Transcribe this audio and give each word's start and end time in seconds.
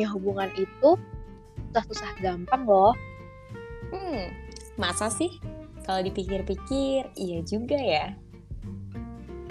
punya 0.00 0.16
hubungan 0.16 0.48
itu 0.56 0.96
susah-susah 1.76 2.24
gampang 2.24 2.64
loh. 2.64 2.96
Hmm, 3.92 4.32
masa 4.80 5.12
sih? 5.12 5.28
Kalau 5.84 6.00
dipikir-pikir, 6.00 7.12
iya 7.20 7.44
juga 7.44 7.76
ya. 7.76 8.16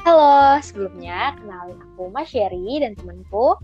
Halo, 0.01 0.57
sebelumnya 0.65 1.37
kenalin 1.37 1.77
aku 1.77 2.09
Mas 2.09 2.33
Sherry 2.33 2.81
dan 2.81 2.97
temanku 2.97 3.61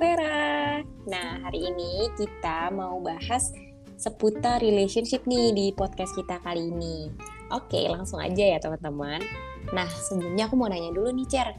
Vera. 0.00 0.80
Nah, 1.04 1.44
hari 1.44 1.68
ini 1.68 2.08
kita 2.16 2.72
mau 2.72 3.04
bahas 3.04 3.52
seputar 4.00 4.64
relationship 4.64 5.28
nih 5.28 5.52
di 5.52 5.66
podcast 5.76 6.16
kita 6.16 6.40
kali 6.40 6.72
ini. 6.72 7.12
Oke, 7.52 7.84
langsung 7.92 8.16
aja 8.16 8.56
ya 8.56 8.58
teman-teman. 8.64 9.20
Nah, 9.76 9.92
sebelumnya 9.92 10.48
aku 10.48 10.56
mau 10.56 10.72
nanya 10.72 10.88
dulu 10.88 11.12
nih, 11.12 11.28
Cer. 11.28 11.52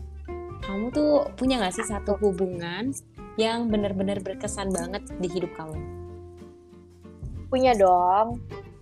Kamu 0.66 0.90
tuh 0.90 1.30
punya 1.38 1.62
gak 1.62 1.78
sih 1.78 1.86
satu 1.86 2.18
hubungan 2.18 2.90
yang 3.36 3.68
benar-benar 3.68 4.20
berkesan 4.24 4.72
banget 4.72 5.04
di 5.20 5.28
hidup 5.28 5.52
kamu? 5.60 5.76
Punya 7.52 7.76
dong. 7.76 8.40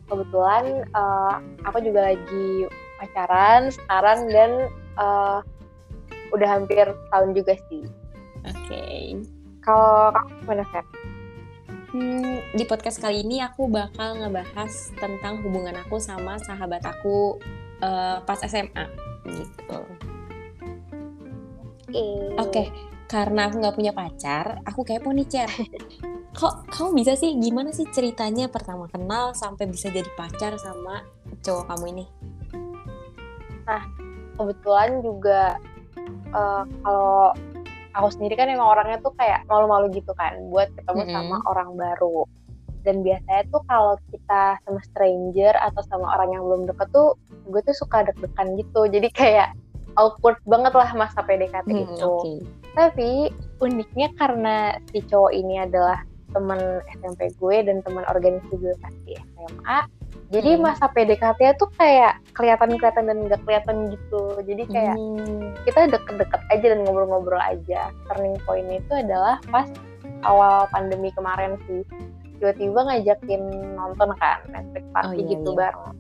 Kebetulan 0.10 0.86
uh, 0.94 1.42
aku 1.66 1.82
juga 1.82 2.14
lagi 2.14 2.70
pacaran 3.02 3.74
sekarang 3.74 4.30
dan 4.30 4.52
uh, 5.00 5.42
udah 6.34 6.50
hampir 6.50 6.86
tahun 7.10 7.34
juga 7.34 7.58
sih. 7.70 7.86
Oke. 8.46 8.58
Okay. 8.68 9.02
Kalau 9.64 10.12
kamu 10.12 10.30
gimana, 10.44 10.64
Fer? 10.70 10.86
Hmm, 11.94 12.42
di 12.58 12.66
podcast 12.66 12.98
kali 12.98 13.22
ini 13.22 13.38
aku 13.46 13.70
bakal 13.70 14.18
ngebahas 14.18 14.74
tentang 14.98 15.46
hubungan 15.46 15.78
aku 15.78 16.02
sama 16.02 16.42
sahabat 16.42 16.82
aku 16.82 17.38
uh, 17.86 18.18
pas 18.26 18.42
SMA 18.42 18.86
gitu. 19.30 19.80
Oke. 21.94 22.50
Okay. 22.50 22.93
Karena 23.14 23.46
aku 23.46 23.62
nggak 23.62 23.78
punya 23.78 23.94
pacar, 23.94 24.58
aku 24.66 24.82
kepo 24.82 25.14
nih 25.14 25.30
Cer. 25.30 25.46
Kok 26.42 26.66
kamu 26.66 26.98
bisa 26.98 27.14
sih? 27.14 27.38
Gimana 27.38 27.70
sih 27.70 27.86
ceritanya 27.94 28.50
pertama 28.50 28.90
kenal 28.90 29.38
sampai 29.38 29.70
bisa 29.70 29.94
jadi 29.94 30.10
pacar 30.18 30.58
sama 30.58 31.06
cowok 31.46 31.70
kamu 31.70 31.86
ini? 31.94 32.06
Nah, 33.70 33.86
kebetulan 34.34 35.06
juga 35.06 35.62
uh, 36.34 36.66
kalau 36.66 37.38
aku 37.94 38.08
sendiri 38.18 38.34
kan 38.34 38.50
emang 38.50 38.66
orangnya 38.66 38.98
tuh 39.06 39.14
kayak 39.14 39.46
malu-malu 39.46 39.94
gitu 39.94 40.10
kan 40.18 40.34
buat 40.50 40.74
ketemu 40.74 40.98
mm 40.98 41.06
-hmm. 41.06 41.14
sama 41.14 41.38
orang 41.54 41.70
baru 41.78 42.26
dan 42.82 43.06
biasanya 43.06 43.46
tuh 43.54 43.62
kalau 43.70 43.94
kita 44.10 44.58
sama 44.66 44.82
stranger 44.90 45.54
atau 45.56 45.82
sama 45.86 46.18
orang 46.18 46.34
yang 46.34 46.44
belum 46.44 46.62
deket 46.66 46.90
tuh 46.92 47.16
gue 47.48 47.62
tuh 47.64 47.78
suka 47.78 48.10
deg-degan 48.10 48.60
gitu 48.60 48.82
jadi 48.92 49.08
kayak 49.14 49.50
awkward 49.96 50.36
banget 50.44 50.74
lah 50.76 50.90
masa 50.98 51.24
PDKT 51.24 51.70
hmm, 51.70 51.84
itu 51.96 52.12
okay. 52.20 52.38
Tapi 52.74 53.30
uniknya 53.62 54.10
karena 54.18 54.78
si 54.90 55.02
cowok 55.06 55.34
ini 55.34 55.62
adalah 55.62 56.02
teman 56.34 56.82
SMP 56.98 57.30
gue 57.38 57.62
dan 57.62 57.86
teman 57.86 58.06
organisasi 58.10 58.58
gue 58.58 58.74
pasti 58.82 59.14
SMA 59.18 59.80
jadi 60.34 60.58
hmm. 60.58 60.66
masa 60.66 60.90
PDKT 60.90 61.62
tuh 61.62 61.70
kayak 61.78 62.18
kelihatan-kelihatan 62.34 63.06
dan 63.06 63.18
nggak 63.30 63.42
kelihatan 63.46 63.94
gitu. 63.94 64.42
Jadi 64.42 64.64
kayak 64.66 64.98
hmm. 64.98 65.54
kita 65.70 65.94
deket-deket 65.94 66.42
aja 66.50 66.66
dan 66.74 66.80
ngobrol-ngobrol 66.90 67.38
aja. 67.38 67.94
Turning 68.10 68.42
point 68.42 68.66
itu 68.74 68.94
adalah 68.98 69.38
pas 69.54 69.70
awal 70.26 70.66
pandemi 70.74 71.14
kemarin 71.14 71.62
sih. 71.70 71.86
Tiba-tiba 72.42 72.82
ngajakin 72.82 73.42
nonton 73.78 74.10
kan 74.18 74.42
Netflix 74.50 74.86
party 74.90 75.14
oh, 75.14 75.22
iya, 75.22 75.32
gitu 75.38 75.50
iya. 75.54 75.58
bareng. 75.62 75.94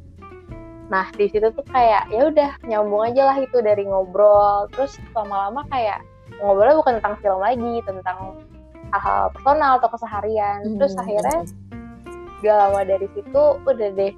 Nah 0.89 1.05
di 1.13 1.25
situ 1.29 1.47
tuh 1.53 1.65
kayak 1.69 2.09
ya 2.09 2.21
udah 2.33 2.51
nyambung 2.65 3.05
aja 3.05 3.29
lah 3.29 3.37
itu 3.37 3.61
dari 3.61 3.85
ngobrol. 3.85 4.65
Terus 4.73 4.97
lama-lama 5.13 5.61
kayak 5.69 6.01
ngobrolnya 6.41 6.77
bukan 6.79 6.93
tentang 7.01 7.15
film 7.21 7.39
lagi, 7.41 7.73
tentang 7.85 8.17
hal-hal 8.93 9.29
personal 9.33 9.71
atau 9.81 9.89
keseharian. 9.91 10.59
Hmm, 10.65 10.77
Terus 10.81 10.93
akhirnya 10.97 11.37
gak 12.43 12.55
lama 12.59 12.81
dari 12.83 13.07
situ 13.15 13.43
udah 13.63 13.89
deh 13.95 14.13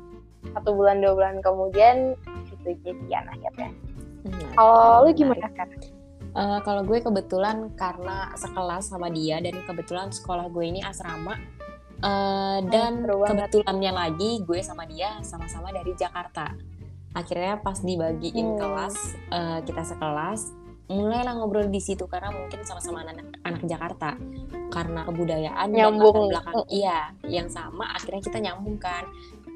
satu 0.54 0.70
bulan 0.74 1.02
dua 1.02 1.14
bulan 1.14 1.36
kemudian 1.42 2.14
itu 2.54 2.78
jadian 2.86 3.26
akhirnya. 3.30 3.70
Hmm, 4.26 4.50
kalau 4.58 5.06
lu 5.06 5.12
gimana 5.14 5.48
kan 5.54 5.70
uh, 6.36 6.60
kalau 6.62 6.84
gue 6.84 7.00
kebetulan 7.00 7.72
karena 7.74 8.36
sekelas 8.36 8.92
sama 8.92 9.08
dia 9.10 9.40
dan 9.40 9.56
kebetulan 9.64 10.12
sekolah 10.12 10.52
gue 10.52 10.66
ini 10.68 10.84
asrama 10.84 11.40
uh, 12.04 12.60
dan 12.68 13.08
oh, 13.08 13.24
kebetulannya 13.24 13.92
lagi 13.96 14.44
gue 14.44 14.60
sama 14.62 14.84
dia 14.86 15.24
sama-sama 15.24 15.72
dari 15.72 15.96
Jakarta. 15.96 16.54
Akhirnya 17.16 17.64
pas 17.64 17.80
dibagiin 17.80 18.54
hmm. 18.54 18.60
kelas 18.60 18.96
uh, 19.32 19.60
kita 19.64 19.84
sekelas 19.88 20.52
mulailah 20.86 21.34
ngobrol 21.34 21.66
di 21.70 21.82
situ 21.82 22.06
karena 22.06 22.30
mungkin 22.30 22.62
sama-sama 22.62 23.02
anak 23.02 23.26
anak 23.42 23.62
Jakarta 23.66 24.14
karena 24.70 25.02
kebudayaan 25.06 25.68
nyambung. 25.74 26.14
dan 26.14 26.30
belakang 26.30 26.56
iya 26.70 27.00
yang 27.26 27.50
sama 27.50 27.90
akhirnya 27.98 28.22
kita 28.22 28.38
nyambung 28.38 28.78
kan 28.78 29.06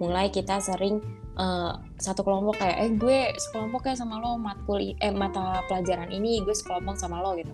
mulai 0.01 0.31
kita 0.34 0.57
sering 0.57 0.97
uh, 1.38 1.78
satu 2.00 2.25
kelompok 2.25 2.57
kayak 2.57 2.78
eh 2.81 2.91
gue 2.95 3.19
sekelompok 3.38 3.91
ya 3.91 3.95
sama 4.00 4.18
lo 4.18 4.39
matkul 4.41 4.79
eh 4.81 5.13
mata 5.13 5.62
pelajaran 5.69 6.09
ini 6.09 6.41
gue 6.41 6.56
sekelompok 6.56 6.97
sama 6.97 7.22
lo 7.22 7.38
gitu 7.38 7.53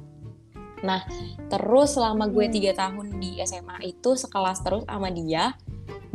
nah 0.86 1.02
terus 1.50 1.98
selama 1.98 2.30
gue 2.30 2.46
hmm. 2.48 2.54
tiga 2.54 2.72
tahun 2.78 3.18
di 3.18 3.42
SMA 3.44 3.92
itu 3.92 4.14
sekelas 4.16 4.62
terus 4.62 4.86
sama 4.86 5.10
dia 5.10 5.58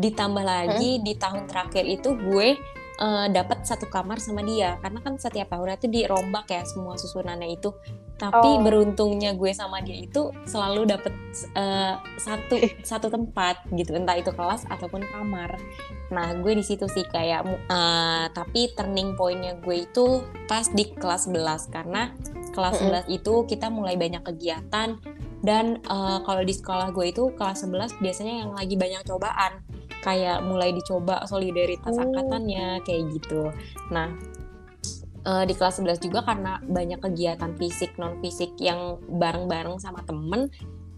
ditambah 0.01 0.45
lagi 0.47 0.97
hmm? 0.97 1.05
di 1.05 1.13
tahun 1.19 1.45
terakhir 1.45 1.85
itu 1.85 2.17
gue 2.17 2.57
uh, 3.01 3.27
dapat 3.33 3.65
satu 3.65 3.89
kamar 3.89 4.21
sama 4.21 4.45
dia. 4.45 4.77
Karena 4.79 5.01
kan 5.01 5.17
setiap 5.17 5.51
tahunnya 5.51 5.81
itu 5.81 5.89
dirombak 5.89 6.47
ya 6.53 6.63
semua 6.69 6.95
susunannya 7.01 7.57
itu. 7.57 7.73
Tapi 8.21 8.61
oh. 8.61 8.61
beruntungnya 8.61 9.33
gue 9.33 9.51
sama 9.57 9.81
dia 9.81 9.97
itu 9.97 10.29
selalu 10.45 10.85
dapat 10.93 11.17
uh, 11.57 11.97
satu 12.21 12.61
satu 12.91 13.09
tempat 13.09 13.65
gitu. 13.73 13.97
Entah 13.97 14.21
itu 14.21 14.31
kelas 14.31 14.69
ataupun 14.69 15.03
kamar. 15.09 15.57
Nah 16.13 16.37
gue 16.39 16.53
di 16.53 16.63
situ 16.63 16.85
sih 16.87 17.09
kayak 17.09 17.49
uh, 17.73 18.29
tapi 18.31 18.71
turning 18.77 19.17
pointnya 19.17 19.57
gue 19.59 19.89
itu 19.89 20.21
pas 20.45 20.69
di 20.69 20.93
kelas 20.93 21.33
11 21.33 21.73
karena 21.73 22.13
kelas 22.53 22.83
11 23.09 23.09
itu 23.09 23.49
kita 23.49 23.73
mulai 23.73 23.97
banyak 23.97 24.23
kegiatan. 24.23 25.01
Dan 25.41 25.81
uh, 25.89 26.21
kalau 26.29 26.45
di 26.45 26.53
sekolah 26.53 26.93
gue 26.93 27.17
itu 27.17 27.33
kelas 27.33 27.65
11 27.65 27.97
biasanya 28.05 28.45
yang 28.45 28.53
lagi 28.53 28.77
banyak 28.77 29.01
cobaan 29.09 29.65
kayak 30.01 30.45
mulai 30.45 30.73
dicoba 30.73 31.25
solidaritas 31.29 31.97
oh. 31.97 32.05
angkatannya 32.05 32.81
kayak 32.85 33.03
gitu. 33.15 33.53
Nah, 33.93 34.13
uh, 35.25 35.45
di 35.45 35.55
kelas 35.57 35.81
11 35.81 36.01
juga 36.01 36.25
karena 36.25 36.61
banyak 36.65 37.01
kegiatan 37.01 37.53
fisik 37.57 37.97
non 38.01 38.21
fisik 38.25 38.57
yang 38.61 39.01
bareng-bareng 39.09 39.77
sama 39.81 40.05
temen 40.05 40.49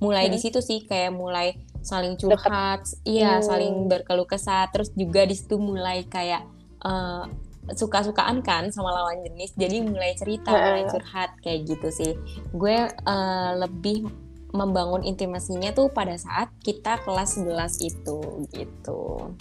mulai 0.02 0.26
hmm. 0.26 0.34
di 0.34 0.38
situ 0.42 0.58
sih 0.58 0.82
kayak 0.82 1.14
mulai 1.14 1.54
saling 1.82 2.18
curhat 2.18 2.82
iya 3.06 3.38
hmm. 3.38 3.46
saling 3.46 3.74
berkeluh 3.86 4.26
kesah 4.26 4.66
terus 4.70 4.90
juga 4.94 5.22
di 5.26 5.34
situ 5.38 5.58
mulai 5.58 6.02
kayak 6.06 6.42
uh, 6.82 7.26
suka-sukaan 7.70 8.42
kan 8.42 8.74
sama 8.74 8.90
lawan 8.90 9.22
jenis 9.22 9.54
jadi 9.54 9.86
mulai 9.86 10.18
cerita 10.18 10.50
hmm. 10.50 10.62
mulai 10.62 10.84
curhat 10.90 11.30
kayak 11.42 11.70
gitu 11.70 11.88
sih 11.94 12.12
gue 12.50 12.76
uh, 13.06 13.50
lebih 13.62 14.10
membangun 14.52 15.00
intimasinya 15.02 15.72
tuh 15.72 15.88
pada 15.88 16.14
saat 16.20 16.52
kita 16.60 17.00
kelas 17.02 17.40
11 17.40 17.88
itu 17.88 18.18
gitu. 18.52 19.32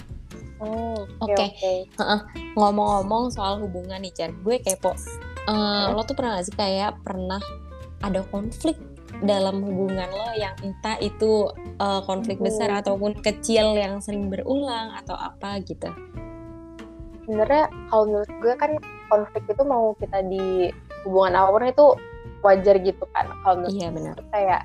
Oh, 0.62 1.04
oke. 1.20 1.34
Okay, 1.34 1.50
okay. 1.52 1.78
okay. 1.98 2.20
Ngomong-ngomong 2.56 3.34
soal 3.34 3.60
hubungan 3.60 4.00
nih, 4.00 4.14
Cer, 4.14 4.32
gue 4.32 4.62
kepo. 4.64 4.96
Uh, 5.50 5.92
lo 5.98 6.06
tuh 6.06 6.14
pernah 6.14 6.38
gak 6.38 6.46
sih 6.48 6.56
kayak 6.56 7.02
pernah 7.02 7.42
ada 8.06 8.22
konflik 8.30 8.78
dalam 9.26 9.60
hubungan 9.66 10.08
lo 10.08 10.32
yang 10.38 10.54
entah 10.64 10.96
itu 11.02 11.50
uh, 11.82 12.02
konflik 12.06 12.40
hmm. 12.40 12.48
besar 12.48 12.70
ataupun 12.72 13.18
kecil 13.20 13.76
yang 13.76 14.00
sering 14.00 14.30
berulang 14.30 14.94
atau 15.02 15.18
apa 15.18 15.60
gitu? 15.66 15.90
Sebenarnya 17.26 17.68
kalau 17.90 18.04
menurut 18.08 18.32
gue 18.40 18.54
kan 18.56 18.72
konflik 19.10 19.44
itu 19.50 19.64
mau 19.66 19.98
kita 19.98 20.24
di 20.26 20.72
hubungan 21.04 21.42
apa 21.42 21.50
pun 21.52 21.64
itu 21.68 21.88
wajar 22.46 22.76
gitu 22.82 23.04
kan. 23.14 23.26
Kalau 23.42 23.56
menurut 23.62 23.76
iya 23.76 23.90
benar. 23.90 24.16
Kayak 24.30 24.62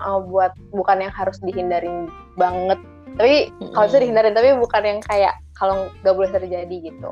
uh, 0.00 0.20
buat 0.22 0.52
bukan 0.72 1.08
yang 1.08 1.12
harus 1.14 1.38
dihindarin 1.42 2.10
banget. 2.36 2.78
Tapi 3.16 3.48
mm-hmm. 3.48 3.72
kalau 3.72 3.86
bisa 3.88 3.98
dihindarin 4.02 4.34
tapi 4.36 4.48
bukan 4.56 4.82
yang 4.84 5.00
kayak 5.04 5.34
kalau 5.56 5.88
nggak 6.04 6.14
boleh 6.14 6.30
terjadi 6.32 6.76
gitu. 6.92 7.10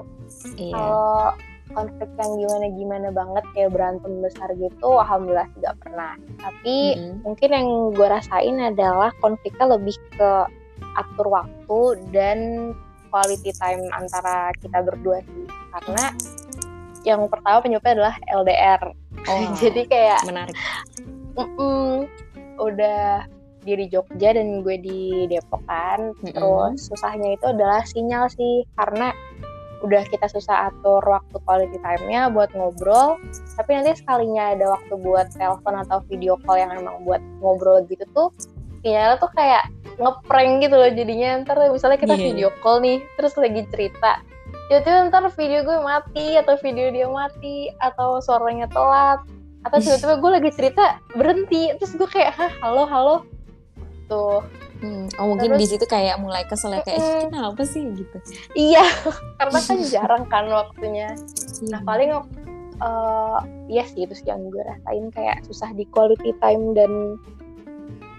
Iya. 0.57 0.77
kalau 0.77 1.33
konflik 1.73 2.11
yang 2.21 2.33
gimana 2.39 2.67
gimana 2.77 3.09
banget 3.11 3.45
kayak 3.57 3.71
berantem 3.73 4.13
besar 4.21 4.49
gitu 4.57 4.89
alhamdulillah 5.01 5.49
tidak 5.61 5.75
pernah. 5.81 6.13
Tapi 6.41 6.77
mm-hmm. 6.97 7.17
mungkin 7.25 7.49
yang 7.51 7.69
gue 7.97 8.09
rasain 8.09 8.57
adalah 8.61 9.11
konfliknya 9.25 9.67
lebih 9.75 9.97
ke 10.15 10.31
atur 10.95 11.27
waktu 11.33 11.81
dan 12.15 12.39
quality 13.09 13.51
time 13.57 13.83
antara 13.95 14.53
kita 14.61 14.85
berdua 14.85 15.23
sih. 15.25 15.47
Karena 15.73 16.05
yang 17.05 17.21
pertama 17.29 17.61
penyebabnya 17.61 17.93
adalah 18.01 18.15
LDR 18.33 18.83
oh, 19.29 19.41
jadi 19.63 19.83
kayak 19.87 20.21
menarik. 20.29 20.57
Mm 21.35 21.49
-mm, 21.59 21.91
udah 22.59 23.27
diri 23.65 23.89
Jogja 23.89 24.37
dan 24.37 24.61
gue 24.61 24.77
di 24.77 25.25
Depok 25.31 25.63
kan. 25.65 26.13
Mm-hmm. 26.21 26.33
Terus 26.37 26.79
susahnya 26.93 27.37
itu 27.37 27.47
adalah 27.49 27.83
sinyal 27.89 28.29
sih 28.33 28.65
karena 28.77 29.11
udah 29.85 30.01
kita 30.09 30.25
susah 30.33 30.73
atur 30.73 31.05
waktu 31.05 31.37
quality 31.45 31.77
time-nya 31.85 32.33
buat 32.33 32.49
ngobrol, 32.57 33.21
tapi 33.61 33.77
nanti 33.77 34.01
sekalinya 34.01 34.57
ada 34.57 34.73
waktu 34.73 34.97
buat 34.97 35.29
telepon 35.37 35.77
atau 35.85 36.01
video 36.09 36.41
call 36.41 36.57
yang 36.57 36.73
emang 36.73 37.05
buat 37.05 37.21
ngobrol 37.45 37.85
gitu 37.85 38.09
tuh 38.17 38.33
ya 38.85 39.17
tuh 39.17 39.33
kayak 39.33 39.65
ngeprank 39.97 40.61
gitu 40.61 40.77
loh 40.77 40.91
jadinya 40.93 41.41
ntar 41.43 41.57
misalnya 41.73 41.99
kita 41.99 42.15
Iya. 42.15 42.25
video 42.31 42.49
call 42.61 42.85
nih 42.85 43.01
terus 43.17 43.35
lagi 43.41 43.65
cerita 43.73 44.21
tiba-tiba 44.69 45.09
ntar 45.09 45.25
video 45.33 45.61
gue 45.65 45.79
mati 45.81 46.27
atau 46.37 46.55
video 46.61 46.93
dia 46.93 47.09
mati 47.09 47.73
atau 47.81 48.21
suaranya 48.21 48.69
telat 48.69 49.25
atau 49.65 49.79
tiba-tiba 49.79 50.15
gue 50.15 50.31
lagi 50.31 50.51
cerita 50.53 50.85
berhenti. 51.11 51.73
Terus 51.75 51.93
gue 51.95 52.07
kayak 52.07 52.33
hah 52.33 52.53
halo 52.61 52.85
halo. 52.85 53.17
Tuh. 54.07 54.45
Hmm, 54.79 55.09
oh 55.17 55.33
mungkin 55.33 55.57
Terus- 55.57 55.61
di 55.61 55.67
situ 55.71 55.87
kayak 55.87 56.21
mulai 56.21 56.45
kesel 56.45 56.71
ya 56.71 56.85
kayak 56.85 56.99
"Ih, 56.99 57.05
Mm-mm. 57.25 57.31
kenapa 57.31 57.63
sih? 57.65 57.83
Gitu. 57.89 58.17
iya 58.53 58.85
karena 59.41 59.59
kan 59.59 59.79
jarang 59.83 60.25
kan 60.27 60.45
waktunya. 60.47 61.17
Nah 61.65 61.81
Iya. 61.81 61.87
paling 61.87 62.11
eh 62.75 63.39
iya 63.71 63.85
sih 63.87 64.05
itu 64.05 64.13
sih 64.13 64.27
yang 64.27 64.45
gue 64.47 64.61
rasain 64.61 65.09
kayak 65.09 65.41
susah 65.43 65.73
di 65.73 65.87
quality 65.87 66.37
time 66.37 66.75
dan 66.75 67.17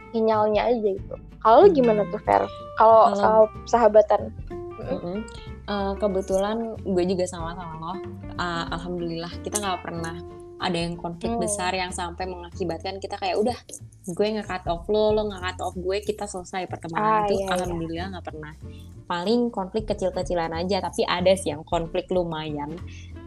sinyalnya 0.10 0.66
aja 0.66 0.90
gitu. 0.92 1.16
Kalau 1.38 1.70
gimana 1.70 2.02
tuh 2.10 2.18
Fer? 2.20 2.42
Kalau 2.76 3.14
soal 3.14 3.42
sahabatan 3.66 4.34
Mm-mm. 4.82 5.22
Eh, 5.66 5.94
kebetulan 5.98 6.78
gue 6.80 7.04
juga 7.06 7.26
sama 7.26 7.54
sama 7.54 7.74
lo. 7.76 7.94
Ah, 8.38 8.70
Alhamdulillah 8.72 9.34
kita 9.42 9.58
nggak 9.58 9.82
pernah 9.82 10.14
ada 10.58 10.78
yang 10.78 10.96
konflik 10.96 11.30
Hmm. 11.30 11.42
besar 11.42 11.72
yang 11.72 11.92
sampai 11.92 12.26
mengakibatkan 12.26 12.98
kita 12.98 13.16
kayak 13.16 13.36
udah 13.36 13.58
gue 14.06 14.28
nggak 14.30 14.46
cut 14.46 14.66
off 14.66 14.86
lo, 14.86 15.12
lo 15.12 15.26
nggak 15.26 15.42
cut 15.42 15.60
off 15.62 15.76
gue, 15.76 15.98
kita 16.00 16.26
selesai 16.26 16.64
pertemanan 16.66 17.04
Ah, 17.04 17.20
itu. 17.24 17.34
iya, 17.34 17.44
iya. 17.44 17.54
Alhamdulillah 17.56 18.08
nggak 18.12 18.26
pernah. 18.26 18.54
Paling 19.04 19.42
konflik 19.50 19.84
kecil-kecilan 19.86 20.56
aja, 20.56 20.80
tapi 20.80 21.04
ada 21.04 21.34
sih 21.34 21.50
yang 21.50 21.62
konflik 21.62 22.08
lumayan. 22.08 22.72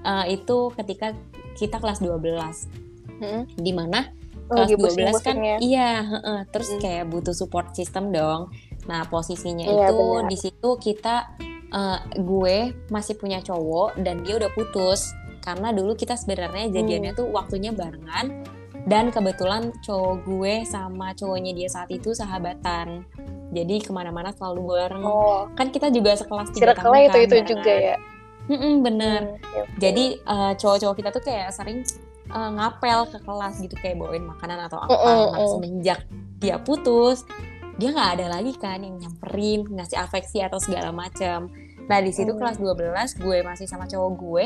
Eh, 0.00 0.24
itu 0.32 0.70
ketika 0.72 1.12
kita 1.54 1.76
kelas 1.76 1.98
12 1.98 2.70
Mm-mm. 3.12 3.50
di 3.56 3.72
mana 3.72 4.14
Oh, 4.46 4.54
kelas 4.56 4.70
lagi 4.70 4.74
12 4.74 4.86
kan 5.18 5.36
pusing-pusingnya. 5.36 5.56
iya 5.60 5.90
heeh. 6.00 6.40
terus 6.48 6.70
Hmm. 6.70 6.80
kayak 6.80 7.04
butuh 7.06 7.34
support 7.34 7.74
system 7.74 8.08
dong 8.08 8.48
nah 8.86 9.04
posisinya 9.04 9.66
Iya, 9.66 9.90
itu 9.90 9.98
di 10.24 10.36
situ 10.38 10.70
kita 10.78 11.36
eh, 11.68 11.98
gue 12.16 12.56
masih 12.88 13.12
punya 13.14 13.42
cowok 13.42 13.98
dan 13.98 14.22
dia 14.22 14.38
udah 14.38 14.48
putus 14.48 15.12
karena 15.48 15.72
dulu 15.72 15.96
kita 15.96 16.12
sebenarnya 16.12 16.68
jadiannya 16.68 17.16
Hmm. 17.16 17.20
tuh 17.24 17.28
waktunya 17.32 17.72
barengan 17.72 18.44
dan 18.84 19.08
kebetulan 19.08 19.72
cowok 19.80 20.14
gue 20.22 20.54
sama 20.64 21.12
cowoknya 21.12 21.52
dia 21.52 21.68
saat 21.68 21.88
itu 21.88 22.12
sahabatan 22.12 23.08
jadi 23.48 23.80
ke 23.80 23.88
mana-mana 23.88 24.28
selalu 24.30 24.60
bareng 24.68 25.02
oh 25.02 25.48
kan 25.56 25.72
kita 25.72 25.88
juga 25.88 26.12
sekelas 26.14 26.52
tiga 26.52 26.76
tahun 26.76 26.84
itu 27.00 27.08
kan 27.08 27.16
itu 27.16 27.32
barengan. 27.32 27.48
juga 27.48 27.72
ya 27.74 27.96
Mm-mm, 28.46 28.74
bener 28.80 29.20
Hmm, 29.36 29.60
oke. 29.60 29.72
jadi 29.76 30.04
eh, 30.16 30.52
cowok-cowok 30.54 30.96
kita 30.96 31.08
tuh 31.10 31.22
kayak 31.22 31.48
sering 31.50 31.80
eh, 32.28 32.50
ngapel 32.50 33.00
ke 33.06 33.18
kelas 33.20 33.54
gitu 33.58 33.74
kayak 33.74 33.96
bawain 33.96 34.24
makanan 34.24 34.58
atau 34.62 34.78
apa. 34.78 34.88
Nah 34.88 35.32
mm. 35.34 35.48
semenjak 35.50 36.00
dia 36.38 36.56
putus, 36.56 37.24
dia 37.76 37.88
nggak 37.88 38.10
ada 38.16 38.26
lagi 38.30 38.52
kan 38.54 38.80
yang 38.80 38.96
nyamperin, 38.96 39.64
ngasih 39.66 39.96
afeksi 39.98 40.40
atau 40.40 40.56
segala 40.56 40.88
macam. 40.90 41.48
Nah 41.84 41.98
di 42.00 42.08
situ 42.08 42.32
Mm. 42.32 42.38
kelas 42.38 42.56
12 42.56 43.16
gue 43.16 43.38
masih 43.42 43.64
sama 43.64 43.84
cowok 43.84 44.12
gue, 44.14 44.44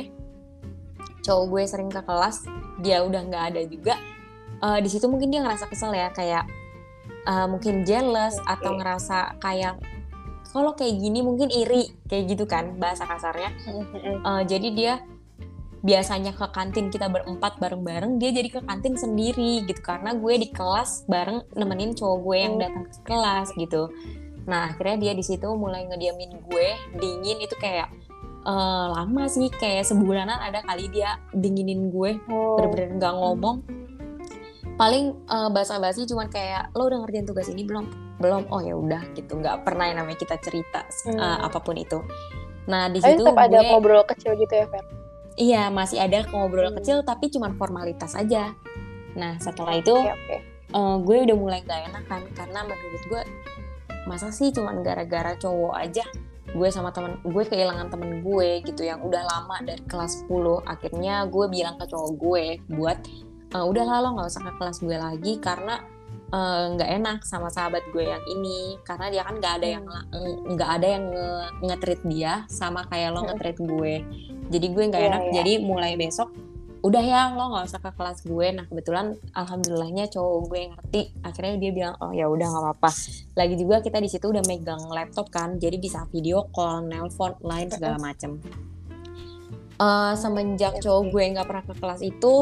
cowok 1.22 1.44
gue 1.48 1.62
sering 1.66 1.90
ke 1.90 2.02
kelas, 2.02 2.44
dia 2.82 3.02
udah 3.06 3.22
nggak 3.26 3.44
ada 3.54 3.62
juga. 3.66 3.94
Eh, 4.62 4.78
di 4.82 4.88
situ 4.90 5.06
mungkin 5.10 5.30
dia 5.30 5.42
ngerasa 5.42 5.66
kesel 5.66 5.94
ya 5.94 6.10
kayak 6.14 6.46
eh, 7.26 7.46
mungkin 7.50 7.82
jealous 7.82 8.38
atau 8.46 8.78
ngerasa 8.78 9.38
kayak 9.42 9.78
kalau 10.52 10.76
kayak 10.76 11.00
gini 11.00 11.24
mungkin 11.24 11.48
iri 11.48 11.88
kayak 12.06 12.36
gitu 12.36 12.44
kan 12.44 12.76
bahasa 12.76 13.08
kasarnya. 13.08 13.56
Uh, 14.20 14.44
jadi 14.44 14.68
dia 14.76 14.94
biasanya 15.82 16.30
ke 16.30 16.46
kantin 16.54 16.94
kita 16.94 17.10
berempat 17.10 17.58
bareng-bareng 17.58 18.22
dia 18.22 18.30
jadi 18.30 18.48
ke 18.54 18.60
kantin 18.62 18.94
sendiri 18.94 19.66
gitu 19.66 19.82
karena 19.82 20.14
gue 20.14 20.34
di 20.38 20.48
kelas 20.54 21.10
bareng 21.10 21.42
nemenin 21.58 21.98
cowok 21.98 22.18
gue 22.22 22.38
yang 22.38 22.54
datang 22.54 22.86
ke 22.86 23.00
kelas 23.02 23.50
gitu 23.58 23.90
nah 24.46 24.70
akhirnya 24.70 25.10
dia 25.10 25.12
di 25.18 25.26
situ 25.26 25.46
mulai 25.58 25.90
ngediamin 25.90 26.38
gue 26.46 26.68
dingin 27.02 27.42
itu 27.42 27.58
kayak 27.58 27.90
uh, 28.42 28.86
lama 28.92 29.24
sih 29.26 29.48
kayak 29.48 29.82
sebulanan 29.82 30.36
ada 30.36 30.62
kali 30.62 30.88
dia 30.88 31.18
dinginin 31.30 31.88
gue 31.88 32.18
Oh. 32.26 32.56
bener-bener 32.56 32.98
nggak 32.98 33.14
ngomong 33.14 33.56
paling 34.74 35.12
uh, 35.28 35.48
bahasa-bahasanya 35.48 36.08
cuman 36.08 36.26
kayak 36.28 36.72
lo 36.72 36.88
udah 36.88 37.04
ngerjain 37.04 37.24
tugas 37.24 37.46
ini 37.46 37.62
belum 37.62 37.86
belum 38.18 38.48
oh 38.48 38.60
ya 38.60 38.74
udah 38.74 39.02
gitu 39.12 39.36
nggak 39.36 39.62
pernah 39.62 39.84
yang 39.86 40.00
namanya 40.00 40.18
kita 40.18 40.36
cerita 40.38 40.86
uh, 41.08 41.12
Hmm. 41.12 41.46
apa 41.46 41.58
pun 41.58 41.76
itu 41.76 41.98
nah 42.64 42.86
di 42.86 42.98
situ 42.98 43.20
tetap 43.20 43.36
ada 43.36 43.58
gue 43.58 43.68
ngobrol 43.68 44.02
kecil 44.06 44.34
gitu 44.34 44.54
ya 44.54 44.66
Fer 44.66 44.84
Iya, 45.32 45.72
masih 45.72 45.96
ada 45.96 46.28
ngobrol 46.28 46.68
Hmm. 46.68 46.76
kecil 46.76 47.00
tapi 47.02 47.32
cuman 47.32 47.56
formalitas 47.56 48.12
aja. 48.12 48.52
Nah, 49.16 49.40
setelah 49.40 49.80
itu 49.80 49.88
oke 49.88 50.12
oke 50.12 50.36
eh, 50.72 50.96
gue 51.00 51.16
udah 51.24 51.36
mulai 51.36 51.60
gak 51.62 51.88
enak 51.88 52.04
kan 52.04 52.20
karena 52.32 52.60
menurut 52.62 53.02
gue 53.02 53.22
masa 54.04 54.28
sih 54.28 54.52
cuman 54.52 54.80
gara-gara 54.80 55.32
cowok 55.34 55.72
aja 55.74 56.04
gue 56.52 56.68
sama 56.68 56.92
temen 56.92 57.16
gue 57.20 57.44
kehilangan 57.44 57.88
temen 57.88 58.20
gue 58.20 58.60
gitu 58.62 58.84
yang 58.84 59.00
udah 59.00 59.24
lama 59.24 59.56
dari 59.64 59.80
kelas 59.84 60.28
10 60.28 60.62
akhirnya 60.64 61.24
gue 61.26 61.46
bilang 61.48 61.80
ke 61.80 61.88
cowok 61.88 62.12
gue 62.14 62.44
buat 62.68 62.98
"Eh, 63.52 63.64
udah 63.64 63.84
lah 63.84 63.98
lo 64.00 64.08
nggak 64.16 64.28
usah 64.28 64.42
ke 64.44 64.52
kelas 64.56 64.78
gue 64.80 64.96
lagi 64.96 65.32
karena 65.40 65.80
eh, 66.32 66.64
nggak 66.72 66.90
enak 66.96 67.18
sama 67.28 67.52
sahabat 67.52 67.84
gue 67.92 68.08
yang 68.08 68.24
ini. 68.24 68.80
Karena 68.88 69.12
dia 69.12 69.20
kan 69.20 69.36
nggak 69.36 69.54
ada 69.60 69.66
yang 69.68 69.84
la- 69.84 70.08
eh, 70.16 70.36
nggak 70.48 70.70
ada 70.80 70.86
yang 70.88 71.04
nge, 71.60 71.76
dia 72.08 72.32
sama 72.48 72.88
kayak 72.88 73.12
lo 73.12 73.20
Hmm. 73.20 73.28
nge-treat 73.36 73.58
gue. 73.60 73.94
Jadi 74.48 74.66
gue 74.72 74.84
nggak 74.88 75.02
Iya, 75.04 75.10
enak. 75.12 75.22
iya. 75.28 75.32
jadi 75.40 75.52
mulai 75.60 75.92
besok 76.00 76.32
udah 76.82 76.98
ya 76.98 77.30
lo 77.30 77.54
nggak 77.54 77.64
usah 77.70 77.80
ke 77.80 77.90
kelas 77.94 78.18
gue. 78.26 78.46
Nah 78.50 78.66
kebetulan 78.66 79.14
alhamdulillahnya 79.38 80.10
cowok 80.10 80.38
gue 80.50 80.60
ngerti. 80.74 81.02
Akhirnya 81.22 81.54
dia 81.62 81.70
bilang 81.70 81.94
oh 82.02 82.10
ya 82.10 82.26
udah 82.26 82.46
nggak 82.50 82.62
apa-apa. 82.66 82.90
Lagi 83.38 83.54
juga 83.54 83.78
kita 83.78 84.02
di 84.02 84.10
situ 84.10 84.26
udah 84.26 84.42
megang 84.50 84.82
laptop 84.90 85.30
kan 85.30 85.62
jadi 85.62 85.78
bisa 85.78 86.02
video 86.10 86.50
call 86.50 86.82
nelpon 86.90 87.38
lain 87.38 87.70
segala 87.70 88.02
macem. 88.02 88.42
Eh, 89.78 90.14
semenjak 90.18 90.82
cowok 90.82 91.02
gue 91.14 91.24
nggak 91.38 91.46
pernah 91.46 91.64
ke 91.64 91.74
kelas 91.78 92.02
itu 92.02 92.34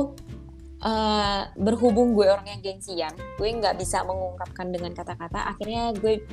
eh, 0.81 1.41
berhubung 1.61 2.17
gue 2.17 2.33
orang 2.33 2.49
yang 2.49 2.61
gengsian 2.65 3.13
gue 3.37 3.49
nggak 3.49 3.77
bisa 3.77 4.01
mengungkapkan 4.09 4.73
dengan 4.73 4.97
kata-kata 4.97 5.53
akhirnya 5.53 5.93
gue 6.01 6.25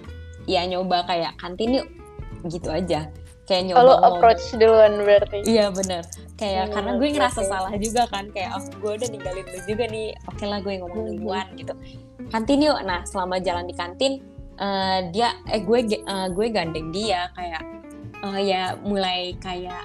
ya 0.48 0.64
nyoba 0.64 1.04
kayak 1.04 1.36
kantin 1.36 1.84
yuk. 1.84 1.88
Gitu 2.48 2.72
aja 2.72 3.12
kayak 3.48 3.64
nyoba 3.66 3.78
kalau 3.78 3.94
ngomong. 3.94 4.12
approach 4.14 4.44
duluan 4.54 4.94
berarti. 5.02 5.40
Iya 5.42 5.66
bener. 5.72 6.04
Kayak 6.36 6.64
Hmm, 6.64 6.74
karena 6.76 6.92
gue 6.94 7.08
ngerasa 7.10 7.40
oke. 7.42 7.50
salah 7.50 7.74
juga 7.74 8.04
kan. 8.06 8.26
Kayak 8.30 8.50
oh 8.54 8.64
gue 8.78 8.92
udah 8.94 9.08
ninggalin 9.08 9.46
lu 9.48 9.60
juga 9.66 9.84
nih. 9.88 10.08
Oke 10.28 10.44
lah 10.44 10.60
gue 10.60 10.74
ngomong 10.78 11.02
Hmm. 11.02 11.16
duluan 11.16 11.48
gitu. 11.56 11.74
Kantin 12.28 12.60
yuk. 12.62 12.78
Nah 12.84 13.02
selama 13.04 13.40
jalan 13.40 13.64
di 13.64 13.74
kantin 13.74 14.14
eh, 14.54 15.00
Dia 15.10 15.32
Eh 15.48 15.62
gue 15.62 15.80
eh, 15.88 16.28
gue 16.30 16.48
gandeng 16.50 16.92
dia. 16.92 17.32
Kayak 17.34 17.64
eh, 18.22 18.40
Ya 18.44 18.62
mulai 18.78 19.34
kayak 19.40 19.82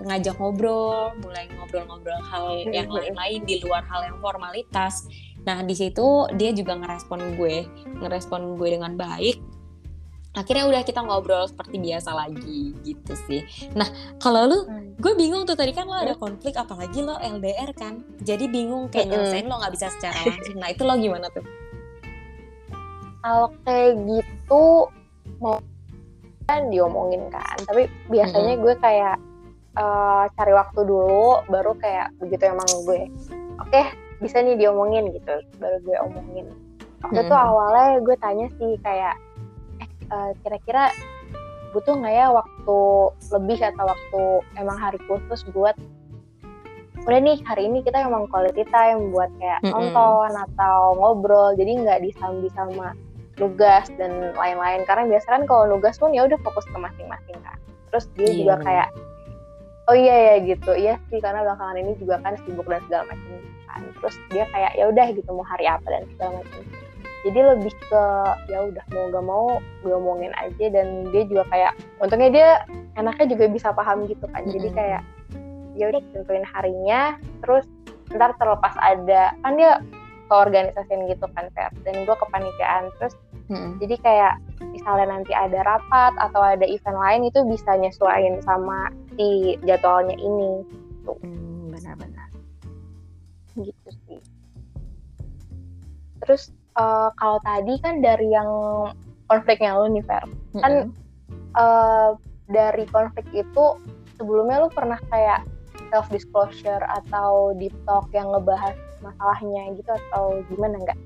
ngajak 0.00 0.38
ngobrol 0.38 1.12
Mulai 1.18 1.44
ngobrol-ngobrol 1.52 2.20
hal 2.22 2.62
Hmm, 2.62 2.72
yang 2.72 2.88
hmm. 2.88 2.96
lain-lain 2.96 3.40
Di 3.44 3.60
luar 3.60 3.82
hal 3.84 4.06
yang 4.06 4.16
formalitas. 4.18 5.04
Nah 5.40 5.60
di 5.60 5.74
situ 5.74 6.04
dia 6.32 6.52
juga 6.52 6.78
ngerespon 6.78 7.34
gue. 7.34 7.66
Ngerespon 7.98 8.54
gue 8.54 8.68
dengan 8.70 8.94
baik 8.94 9.59
akhirnya 10.30 10.70
udah 10.70 10.82
kita 10.86 11.02
ngobrol 11.02 11.42
seperti 11.44 11.82
biasa 11.82 12.14
lagi 12.14 12.70
gitu 12.86 13.12
sih. 13.26 13.42
Nah 13.74 13.90
kalau 14.22 14.46
lu 14.46 14.58
Hmm. 14.62 14.94
gue 14.94 15.12
bingung 15.18 15.42
tuh 15.42 15.58
tadi 15.58 15.74
kan 15.74 15.90
lo 15.90 15.96
ada 15.96 16.14
konflik 16.14 16.54
apalagi 16.54 17.02
lo 17.02 17.18
LDR 17.18 17.74
kan. 17.74 18.06
Jadi 18.22 18.46
bingung 18.46 18.86
kayak 18.88 19.10
nyelesain 19.10 19.48
lo 19.48 19.58
nggak 19.58 19.74
bisa 19.74 19.90
secara 19.90 20.14
langsung. 20.22 20.56
Nah 20.62 20.70
itu 20.70 20.82
lo 20.86 20.94
gimana 20.94 21.26
tuh? 21.34 21.42
Kalau 23.20 23.48
kayak 23.66 24.00
gitu 24.06 24.62
mau 25.42 25.58
kan 26.46 26.70
diomongin 26.70 27.26
kan. 27.28 27.56
Tapi 27.66 27.90
biasanya 28.06 28.54
gue 28.56 28.74
kayak 28.78 29.16
eh, 29.76 30.24
cari 30.34 30.52
waktu 30.54 30.80
dulu 30.82 31.42
baru 31.46 31.74
kayak 31.74 32.14
begitu 32.18 32.42
emang 32.46 32.70
gue 32.86 33.06
oke 33.58 33.82
bisa 34.22 34.38
nih 34.40 34.54
diomongin 34.54 35.10
gitu. 35.10 35.34
Baru 35.58 35.76
gue 35.82 35.96
omongin. 36.06 36.46
Waktu 37.00 37.20
itu 37.24 37.34
awalnya 37.34 37.98
gue 37.98 38.16
tanya 38.20 38.46
sih 38.60 38.76
kayak 38.84 39.16
eh, 40.10 40.30
kira-kira 40.42 40.90
butuh 41.70 41.94
nggak 42.02 42.14
ya 42.14 42.26
waktu 42.34 42.78
lebih 43.30 43.58
atau 43.62 43.84
waktu 43.86 44.22
emang 44.58 44.78
hari 44.78 44.98
khusus 45.06 45.46
buat 45.54 45.78
udah 47.00 47.16
nih 47.16 47.38
hari 47.48 47.64
ini 47.64 47.80
kita 47.80 48.04
emang 48.04 48.28
quality 48.28 48.62
time 48.68 49.08
buat 49.10 49.32
kayak 49.40 49.64
Mm-mm. 49.64 49.72
nonton 49.72 50.30
atau 50.36 50.94
ngobrol. 51.00 51.56
Jadi 51.56 51.80
nggak 51.80 52.04
disambi 52.04 52.52
sama 52.52 52.92
nugas 53.40 53.88
dan 53.96 54.36
lain-lain. 54.36 54.84
Karena 54.84 55.08
biasanya 55.08 55.40
kan 55.40 55.44
kalau 55.48 55.64
nugas 55.64 55.96
pun 55.96 56.12
ya 56.12 56.28
udah 56.28 56.36
fokus 56.44 56.68
ke 56.68 56.76
masing-masing 56.76 57.38
kan. 57.40 57.56
Terus 57.90 58.04
dia 58.14 58.28
Iya, 58.28 58.36
juga 58.36 58.54
kayak 58.62 58.88
oh 59.88 59.96
iya 59.96 60.16
ya 60.22 60.34
gitu. 60.44 60.72
Iya 60.76 60.94
sih 61.08 61.18
karena 61.24 61.40
belakangan 61.42 61.76
ini 61.80 61.92
juga 61.96 62.20
kan 62.20 62.36
sibuk 62.44 62.68
dan 62.68 62.84
segala 62.86 63.04
macam 63.08 63.32
kan. 63.64 63.80
Terus 63.96 64.16
dia 64.30 64.44
kayak 64.52 64.72
ya 64.76 64.84
udah 64.92 65.06
gitu 65.16 65.30
mau 65.32 65.46
hari 65.48 65.66
apa 65.66 65.86
dan 65.88 66.04
segala 66.14 66.30
macam 66.44 66.60
jadi 67.26 67.54
lebih 67.54 67.72
ke 67.88 68.04
ya 68.48 68.58
udah 68.70 68.84
mau 68.92 69.04
gak 69.12 69.26
mau 69.26 69.46
gue 69.84 69.94
omongin 69.94 70.32
aja 70.40 70.66
dan 70.72 71.08
dia 71.12 71.22
juga 71.28 71.44
kayak 71.52 71.72
untungnya 72.00 72.30
dia 72.32 72.50
enaknya 72.96 73.26
juga 73.36 73.44
bisa 73.50 73.68
paham 73.76 74.08
gitu 74.08 74.24
kan 74.30 74.42
jadi 74.48 74.68
kayak 74.72 75.02
ya 75.76 75.84
udah 75.92 76.02
tentuin 76.12 76.46
harinya 76.46 77.16
terus 77.44 77.64
ntar 78.10 78.34
terlepas 78.40 78.74
ada 78.80 79.36
kan 79.44 79.54
dia 79.54 79.78
keorganisasian 80.30 81.06
gitu 81.10 81.26
kan 81.34 81.46
Fer 81.54 81.70
dan 81.86 82.06
gue 82.06 82.16
kepanitiaan 82.16 82.90
terus 82.98 83.14
Hmm. 83.50 83.82
Jadi 83.82 83.98
kayak 83.98 84.38
misalnya 84.62 85.18
nanti 85.18 85.34
ada 85.34 85.66
rapat 85.66 86.14
atau 86.22 86.38
ada 86.38 86.62
event 86.62 86.94
lain 86.94 87.26
itu 87.26 87.42
bisa 87.50 87.74
nyesuaiin 87.74 88.38
sama 88.46 88.94
si 89.18 89.58
jadwalnya 89.66 90.14
ini. 90.14 90.62
Tuh. 91.02 91.18
Hmm, 91.18 91.74
benar-benar. 91.74 92.30
Gitu 93.58 93.90
sih. 94.06 94.22
Terus 96.22 96.54
uh, 96.80 97.08
kalau 97.20 97.38
tadi 97.44 97.76
kan 97.84 98.00
dari 98.00 98.32
yang 98.32 98.48
konfliknya 99.28 99.76
lu 99.76 99.92
nih 99.92 100.04
Fer, 100.08 100.24
hmm. 100.24 100.62
kan 100.64 100.72
uh, 101.60 102.16
dari 102.48 102.88
konflik 102.88 103.28
itu 103.36 103.64
sebelumnya 104.16 104.64
lu 104.64 104.68
pernah 104.72 104.98
kayak 105.12 105.44
self 105.92 106.08
disclosure 106.08 106.82
atau 107.04 107.52
deep 107.60 107.74
talk 107.84 108.08
yang 108.16 108.30
ngebahas 108.32 108.74
masalahnya 109.04 109.74
gitu 109.76 109.90
atau 109.90 110.40
gimana 110.48 110.76
enggak? 110.80 110.98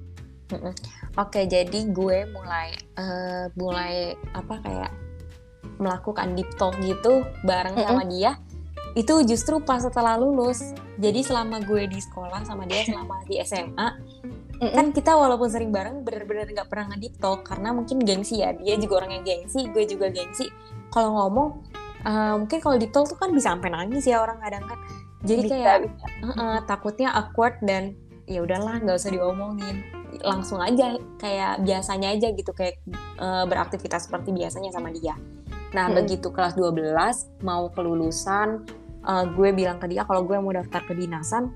Oke, 1.14 1.46
jadi 1.46 1.88
gue 1.94 2.28
mulai 2.30 2.74
uh, 2.98 3.46
mulai 3.56 4.18
apa 4.34 4.60
kayak 4.60 4.92
melakukan 5.80 6.36
deep 6.36 6.50
talk 6.60 6.76
gitu 6.82 7.24
bareng 7.42 7.74
mm-hmm. 7.74 7.90
sama 7.90 8.02
dia. 8.06 8.32
Itu 8.94 9.26
justru 9.26 9.58
pas 9.62 9.82
setelah 9.82 10.14
lulus. 10.20 10.74
Jadi 11.00 11.26
selama 11.26 11.58
gue 11.64 11.90
di 11.90 11.98
sekolah 11.98 12.46
sama 12.46 12.66
dia 12.66 12.86
selama 12.86 13.26
di 13.26 13.42
SMA, 13.42 13.88
mm-hmm. 14.64 14.76
kan 14.76 14.86
kita 14.90 15.12
walaupun 15.14 15.48
sering 15.48 15.70
bareng 15.70 16.02
bener-bener 16.02 16.48
nggak 16.48 16.68
pernah 16.68 16.88
talk 17.20 17.44
karena 17.44 17.70
mungkin 17.70 18.00
gengsi 18.00 18.40
ya. 18.40 18.56
Dia 18.56 18.80
juga 18.80 19.04
orang 19.04 19.20
yang 19.20 19.24
gengsi, 19.24 19.68
gue 19.68 19.84
juga 19.84 20.08
gengsi. 20.10 20.48
Kalau 20.88 21.14
ngomong 21.14 21.48
uh, 22.04 22.34
mungkin 22.40 22.58
kalau 22.60 22.76
deep 22.80 22.92
talk 22.92 23.08
tuh 23.08 23.18
kan 23.18 23.32
bisa 23.32 23.52
sampai 23.52 23.70
nangis 23.72 24.04
ya 24.08 24.20
orang 24.20 24.40
kadang 24.40 24.64
kan. 24.64 24.78
Jadi 25.24 25.40
bisa, 25.48 25.54
kayak 25.56 25.78
bisa. 25.88 26.06
Uh, 26.20 26.28
uh, 26.32 26.56
takutnya 26.68 27.08
awkward 27.12 27.56
dan 27.64 27.96
ya 28.24 28.40
udahlah 28.40 28.80
nggak 28.80 28.96
usah 28.96 29.12
diomongin 29.12 29.84
langsung 30.24 30.62
aja 30.62 30.96
kayak 31.20 31.60
biasanya 31.66 32.14
aja 32.14 32.30
gitu 32.32 32.54
kayak 32.54 32.80
uh, 33.18 33.44
beraktivitas 33.44 34.08
seperti 34.08 34.30
biasanya 34.32 34.70
sama 34.70 34.94
dia. 34.94 35.18
Nah, 35.74 35.90
hmm. 35.90 35.96
begitu 35.98 36.30
kelas 36.30 36.54
12 36.54 37.42
mau 37.42 37.66
kelulusan 37.74 38.62
uh, 39.02 39.24
gue 39.26 39.50
bilang 39.50 39.82
ke 39.82 39.90
dia 39.90 40.06
kalau 40.06 40.22
gue 40.22 40.38
mau 40.38 40.54
daftar 40.54 40.86
ke 40.86 40.94
dinasan. 40.94 41.50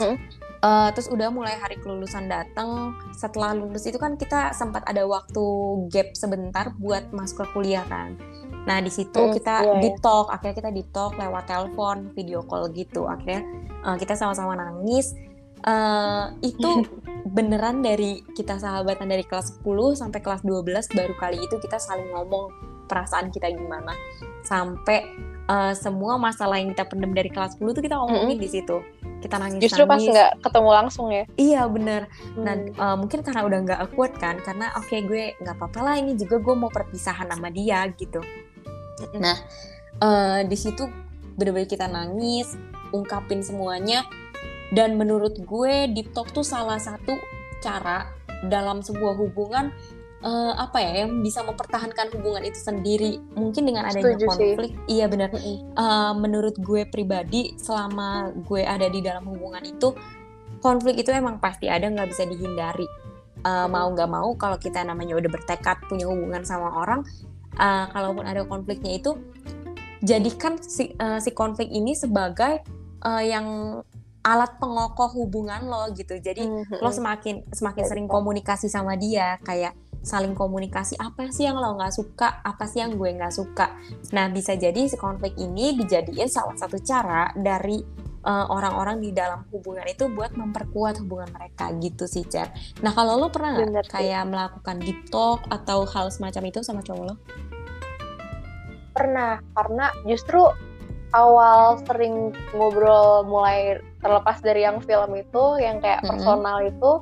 Hmm. 0.00 0.16
Uh, 0.64 0.88
terus 0.96 1.12
udah 1.12 1.28
mulai 1.28 1.52
hari 1.60 1.76
kelulusan 1.76 2.32
datang 2.32 2.96
setelah 3.12 3.52
lulus 3.52 3.84
itu 3.84 4.00
kan 4.00 4.16
kita 4.16 4.56
sempat 4.56 4.88
ada 4.88 5.04
waktu 5.04 5.44
gap 5.92 6.16
sebentar 6.16 6.72
buat 6.80 7.12
masuk 7.12 7.44
ke 7.44 7.46
kuliah 7.52 7.84
kan. 7.84 8.16
Nah 8.64 8.80
di 8.80 8.88
situ 8.88 9.20
hmm, 9.20 9.36
kita 9.36 9.54
yeah. 9.62 9.80
di 9.84 9.90
talk 10.00 10.32
akhirnya 10.32 10.56
kita 10.56 10.70
di 10.72 10.82
talk 10.90 11.12
lewat 11.20 11.44
telepon 11.44 12.08
video 12.16 12.40
call 12.40 12.72
gitu. 12.72 13.04
Akhirnya 13.04 13.44
uh, 13.84 13.96
kita 14.00 14.16
sama-sama 14.16 14.56
nangis. 14.56 15.12
Uh, 15.66 16.32
itu 16.40 16.88
beneran 17.36 17.84
dari 17.84 18.22
kita 18.32 18.56
sahabatan 18.56 19.12
dari 19.12 19.26
kelas 19.26 19.60
10 19.60 19.98
sampai 19.98 20.20
kelas 20.22 20.40
12 20.46 20.94
baru 20.94 21.14
kali 21.18 21.42
itu 21.42 21.58
kita 21.58 21.76
saling 21.76 22.08
ngomong 22.16 22.48
perasaan 22.88 23.28
kita 23.28 23.52
gimana. 23.52 23.92
Sampai 24.40 25.04
uh, 25.50 25.74
semua 25.76 26.16
masalah 26.16 26.58
yang 26.58 26.72
kita 26.72 26.86
pendem 26.86 27.12
dari 27.12 27.28
kelas 27.28 27.58
10 27.58 27.76
tuh 27.76 27.82
kita 27.84 27.98
ngomongin 27.98 28.24
mm 28.24 28.38
-hmm. 28.38 28.44
di 28.44 28.48
situ 28.48 28.76
kita 29.20 29.36
nangis 29.40 29.60
justru 29.64 29.88
pas 29.88 30.00
nggak 30.00 30.44
ketemu 30.44 30.70
langsung 30.70 31.06
ya 31.08 31.24
iya 31.40 31.62
bener 31.66 32.08
hmm. 32.36 32.42
nah 32.44 32.54
uh, 32.76 32.96
mungkin 33.00 33.24
karena 33.24 33.42
udah 33.48 33.58
nggak 33.64 33.80
kuat 33.96 34.12
kan 34.20 34.36
karena 34.44 34.72
oke 34.76 34.86
okay, 34.86 35.00
gue 35.04 35.34
nggak 35.40 35.56
apa-apa 35.56 35.80
lah 35.80 35.94
ini 35.96 36.14
juga 36.14 36.36
gue 36.40 36.54
mau 36.54 36.68
perpisahan 36.68 37.32
sama 37.32 37.48
dia 37.48 37.84
gitu 37.96 38.20
hmm. 38.20 39.20
nah 39.20 39.36
uh, 40.04 40.40
di 40.44 40.56
situ 40.56 40.84
bener-bener 41.36 41.68
kita 41.68 41.88
nangis 41.88 42.56
ungkapin 42.92 43.44
semuanya 43.44 44.04
dan 44.74 44.98
menurut 44.98 45.36
gue 45.38 45.74
deep 45.92 46.10
talk 46.12 46.32
tuh 46.34 46.44
salah 46.44 46.80
satu 46.80 47.16
cara 47.62 48.10
dalam 48.44 48.84
sebuah 48.84 49.16
hubungan 49.16 49.72
uh, 50.22 50.54
apa 50.56 50.78
ya 50.80 51.04
yang 51.04 51.20
bisa 51.20 51.42
mempertahankan 51.44 52.12
hubungan 52.16 52.44
itu 52.46 52.60
sendiri 52.60 53.20
mungkin 53.36 53.68
dengan 53.68 53.88
adanya 53.88 54.16
Setuju 54.16 54.26
konflik 54.28 54.72
sih. 54.72 55.00
iya 55.00 55.06
benar 55.10 55.34
uh, 55.34 56.12
menurut 56.16 56.56
gue 56.56 56.88
pribadi 56.88 57.56
selama 57.60 58.32
gue 58.46 58.62
ada 58.64 58.86
di 58.88 59.00
dalam 59.04 59.26
hubungan 59.28 59.60
itu 59.66 59.92
konflik 60.64 61.00
itu 61.02 61.12
emang 61.12 61.36
pasti 61.42 61.68
ada 61.68 61.88
nggak 61.90 62.08
bisa 62.08 62.24
dihindari 62.24 62.86
uh, 63.44 63.68
mau 63.68 63.90
nggak 63.92 64.10
mau 64.10 64.32
kalau 64.38 64.56
kita 64.56 64.80
namanya 64.86 65.18
udah 65.18 65.28
bertekad 65.28 65.84
punya 65.90 66.08
hubungan 66.08 66.46
sama 66.46 66.72
orang 66.72 67.04
uh, 67.60 67.86
kalaupun 67.92 68.24
ada 68.24 68.46
konfliknya 68.48 68.96
itu 68.96 69.18
jadikan 70.04 70.60
si, 70.60 70.92
uh, 71.00 71.18
si 71.18 71.32
konflik 71.32 71.72
ini 71.72 71.96
sebagai 71.96 72.62
uh, 73.04 73.22
yang 73.24 73.80
alat 74.26 74.58
pengokoh 74.58 75.14
hubungan 75.14 75.70
lo 75.70 75.86
gitu. 75.94 76.18
Jadi 76.18 76.50
mm-hmm. 76.50 76.82
lo 76.82 76.90
semakin 76.90 77.46
semakin 77.54 77.84
sering 77.86 78.06
komunikasi 78.10 78.66
sama 78.66 78.98
dia 78.98 79.38
kayak 79.46 79.78
saling 80.06 80.38
komunikasi 80.38 80.94
apa 81.02 81.26
sih 81.34 81.50
yang 81.50 81.58
lo 81.58 81.74
nggak 81.74 81.90
suka, 81.90 82.38
apa 82.46 82.70
sih 82.70 82.78
yang 82.78 82.94
gue 82.94 83.10
nggak 83.10 83.34
suka. 83.34 83.74
Nah 84.14 84.30
bisa 84.30 84.54
jadi 84.54 84.86
si 84.86 84.94
konflik 84.94 85.34
ini 85.34 85.74
dijadiin 85.74 86.30
salah 86.30 86.54
satu 86.54 86.78
cara 86.78 87.34
dari 87.34 87.82
uh, 88.22 88.46
orang-orang 88.46 89.02
di 89.02 89.10
dalam 89.10 89.42
hubungan 89.50 89.82
itu 89.90 90.06
buat 90.06 90.30
memperkuat 90.38 91.02
hubungan 91.02 91.26
mereka 91.34 91.74
gitu 91.82 92.06
sih 92.06 92.22
Cer. 92.22 92.54
Nah 92.86 92.94
kalau 92.94 93.18
lo 93.18 93.34
pernah 93.34 93.58
gak 93.58 93.90
kayak 93.90 94.30
melakukan 94.30 94.78
deep 94.78 95.10
talk 95.10 95.42
atau 95.50 95.82
hal 95.90 96.06
semacam 96.14 96.54
itu 96.54 96.62
sama 96.62 96.86
cowok 96.86 97.04
lo? 97.10 97.14
Pernah, 98.94 99.42
karena 99.58 99.92
justru 100.06 100.40
awal 101.12 101.82
sering 101.82 102.30
ngobrol 102.54 103.26
mulai 103.26 103.82
terlepas 104.00 104.38
dari 104.38 104.62
yang 104.62 104.78
film 104.86 105.18
itu 105.18 105.44
yang 105.58 105.82
kayak 105.82 106.00
mm 106.00 106.06
-hmm. 106.06 106.10
personal 106.14 106.58
itu 106.62 106.92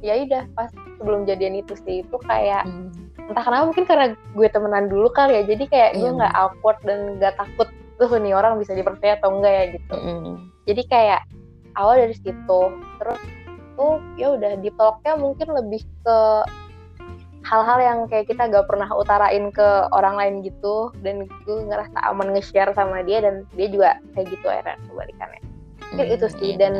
ya 0.00 0.16
udah 0.20 0.44
pas 0.56 0.70
sebelum 1.00 1.24
jadian 1.24 1.56
itu 1.56 1.72
sih 1.80 2.04
itu 2.04 2.16
kayak 2.28 2.68
mm. 2.68 3.32
entah 3.32 3.40
kenapa 3.40 3.64
mungkin 3.64 3.88
karena 3.88 4.06
gue 4.12 4.48
temenan 4.52 4.92
dulu 4.92 5.08
kali 5.10 5.40
ya 5.40 5.42
jadi 5.48 5.64
kayak 5.66 5.90
mm. 5.96 5.98
gue 6.04 6.10
nggak 6.20 6.34
awkward 6.36 6.78
dan 6.84 7.16
nggak 7.16 7.34
takut 7.40 7.68
tuh 7.96 8.12
nih 8.20 8.36
orang 8.36 8.60
bisa 8.60 8.76
dipercaya 8.76 9.16
atau 9.16 9.32
enggak 9.32 9.52
ya 9.52 9.64
gitu 9.80 9.96
mm. 9.96 10.34
jadi 10.68 10.82
kayak 10.92 11.20
awal 11.80 11.96
dari 11.96 12.12
situ 12.12 12.60
terus 13.00 13.20
tuh 13.80 13.96
ya 14.20 14.36
udah 14.36 14.60
di 14.60 14.68
talknya 14.76 15.16
mungkin 15.16 15.48
lebih 15.56 15.80
ke 16.04 16.18
hal-hal 17.40 17.78
yang 17.80 17.98
kayak 18.04 18.28
kita 18.28 18.52
gak 18.52 18.68
pernah 18.68 18.84
utarain 18.92 19.48
ke 19.48 19.68
orang 19.96 20.20
lain 20.20 20.34
gitu 20.44 20.92
dan 21.00 21.24
gue 21.48 21.56
ngerasa 21.64 21.96
aman 22.12 22.36
nge-share 22.36 22.68
sama 22.76 23.00
dia 23.00 23.24
dan 23.24 23.48
dia 23.56 23.72
juga 23.72 23.96
kayak 24.12 24.28
gitu 24.28 24.44
akhirnya 24.44 24.76
kebalikannya 24.84 25.40
mungkin 25.90 26.06
hmm, 26.06 26.16
itu 26.20 26.26
sih 26.36 26.50
iya, 26.54 26.60
dan 26.60 26.74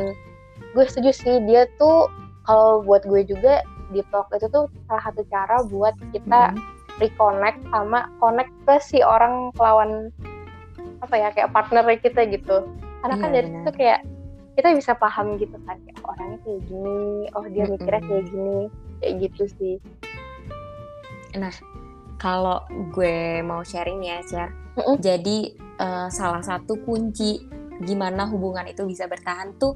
gue 0.77 0.85
setuju 0.85 1.11
sih 1.11 1.35
dia 1.49 1.65
tuh 1.81 2.07
kalau 2.45 2.85
buat 2.85 3.01
gue 3.05 3.25
juga 3.25 3.65
di 3.91 4.01
talk 4.09 4.31
itu 4.33 4.47
tuh 4.47 4.65
salah 4.87 5.03
satu 5.05 5.21
cara 5.27 5.61
buat 5.67 5.95
kita 6.15 6.55
hmm. 6.55 6.59
reconnect 6.99 7.59
sama 7.69 8.07
connect 8.17 8.53
ke 8.65 8.75
si 8.79 8.99
orang 9.03 9.51
lawan 9.59 10.09
apa 11.01 11.15
ya 11.17 11.29
kayak 11.35 11.51
partner 11.51 11.85
kita 11.99 12.25
gitu 12.29 12.65
karena 13.01 13.15
kan 13.17 13.29
iya, 13.29 13.35
dari 13.35 13.47
situ 13.49 13.71
kayak 13.77 13.99
kita 14.55 14.69
bisa 14.77 14.91
paham 14.95 15.35
gitu 15.41 15.57
kan 15.65 15.77
kayak 15.81 15.99
orangnya 16.05 16.37
kayak 16.45 16.61
gini 16.69 17.29
oh 17.33 17.45
dia 17.49 17.63
mikirnya 17.65 18.01
kayak 18.05 18.23
gini 18.29 18.59
kayak 19.01 19.13
gitu 19.25 19.43
sih 19.57 19.75
Nah, 21.39 21.53
kalau 22.19 22.67
gue 22.91 23.39
mau 23.45 23.63
sharing 23.63 24.03
ya, 24.03 24.19
share. 24.27 24.51
Mm 24.75 24.83
-hmm. 24.83 24.95
Jadi 24.99 25.37
uh, 25.79 26.07
salah 26.11 26.43
satu 26.43 26.79
kunci 26.83 27.39
gimana 27.81 28.27
hubungan 28.29 28.67
itu 28.69 28.85
bisa 28.85 29.09
bertahan 29.09 29.57
tuh 29.57 29.73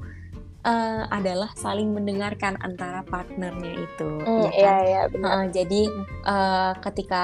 uh, 0.66 1.06
adalah 1.14 1.54
saling 1.54 1.94
mendengarkan 1.94 2.58
antara 2.58 3.06
partnernya 3.06 3.86
itu, 3.86 4.08
mm, 4.26 4.26
ya 4.26 4.50
kan? 4.50 4.50
Iya, 4.50 4.76
iya, 4.82 5.02
benar. 5.06 5.30
Uh, 5.30 5.46
jadi 5.54 5.80
uh, 6.26 6.72
ketika 6.82 7.22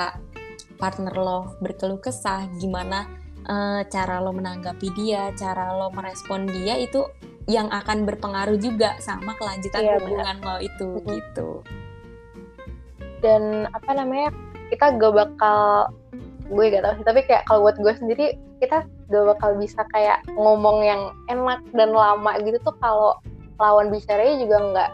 partner 0.79 1.15
lo 1.19 1.59
berkeluh 1.59 1.99
kesah, 1.99 2.47
gimana 2.63 3.11
uh, 3.51 3.83
cara 3.91 4.23
lo 4.23 4.31
menanggapi 4.31 4.89
dia, 4.95 5.35
cara 5.35 5.75
lo 5.75 5.91
merespon 5.91 6.47
dia 6.47 6.79
itu 6.79 7.03
yang 7.51 7.67
akan 7.75 8.07
berpengaruh 8.07 8.55
juga 8.55 8.95
sama 9.03 9.35
kelanjutan 9.35 9.83
iya, 9.83 9.99
hubungan 9.99 10.39
benar. 10.39 10.47
lo 10.47 10.57
itu, 10.63 10.87
mm 10.87 10.99
-hmm. 11.03 11.11
gitu 11.11 11.51
dan 13.23 13.71
apa 13.73 13.91
namanya 13.95 14.35
kita 14.69 14.99
gak 14.99 15.15
bakal 15.15 15.89
gue 16.53 16.65
gak 16.69 16.85
tau 16.85 16.95
sih 16.99 17.07
tapi 17.07 17.21
kayak 17.25 17.47
kalau 17.49 17.65
buat 17.65 17.79
gue 17.79 17.95
sendiri 17.97 18.27
kita 18.59 18.85
gak 19.09 19.25
bakal 19.25 19.57
bisa 19.57 19.81
kayak 19.95 20.21
ngomong 20.35 20.85
yang 20.85 21.15
enak 21.31 21.63
dan 21.73 21.95
lama 21.95 22.37
gitu 22.43 22.59
tuh 22.61 22.75
kalau 22.83 23.17
lawan 23.61 23.89
bicaranya 23.93 24.35
juga 24.41 24.57
nggak 24.61 24.91